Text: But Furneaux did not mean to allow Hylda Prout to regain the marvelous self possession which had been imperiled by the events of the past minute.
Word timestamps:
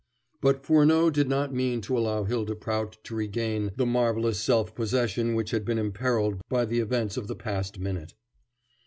But 0.41 0.65
Furneaux 0.65 1.11
did 1.11 1.29
not 1.29 1.53
mean 1.53 1.79
to 1.81 1.95
allow 1.95 2.23
Hylda 2.23 2.55
Prout 2.55 2.97
to 3.03 3.13
regain 3.13 3.69
the 3.75 3.85
marvelous 3.85 4.39
self 4.39 4.73
possession 4.73 5.35
which 5.35 5.51
had 5.51 5.63
been 5.63 5.77
imperiled 5.77 6.41
by 6.49 6.65
the 6.65 6.79
events 6.79 7.17
of 7.17 7.27
the 7.27 7.35
past 7.35 7.77
minute. 7.77 8.15